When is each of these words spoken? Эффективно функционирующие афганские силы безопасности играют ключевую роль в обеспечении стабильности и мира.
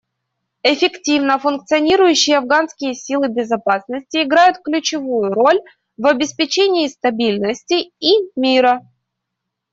Эффективно 0.63 1.37
функционирующие 1.37 2.39
афганские 2.39 2.95
силы 2.95 3.27
безопасности 3.27 4.23
играют 4.23 4.57
ключевую 4.57 5.31
роль 5.31 5.59
в 5.95 6.07
обеспечении 6.07 6.87
стабильности 6.87 7.91
и 7.99 8.31
мира. 8.35 8.81